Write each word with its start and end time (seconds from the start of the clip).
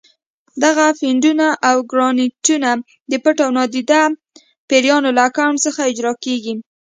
دغه 0.63 0.85
فنډونه 0.99 1.47
او 1.69 1.75
ګرانټونه 1.91 2.69
د 3.11 3.13
پټو 3.23 3.41
او 3.45 3.51
نادیده 3.57 4.01
پیریانو 4.69 5.09
له 5.17 5.21
اکاونټ 5.29 5.57
څخه 5.65 5.79
اجرا 5.91 6.13
کېږي. 6.25 6.53